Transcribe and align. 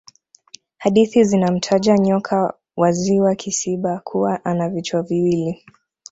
hadithi 0.77 1.23
zinamtaja 1.23 1.97
nyoka 1.97 2.53
wa 2.77 2.91
ziwa 2.91 3.35
kisiba 3.35 3.99
kuwa 3.99 4.45
ana 4.45 4.69
vichwa 4.69 5.01
viwili 5.01 5.65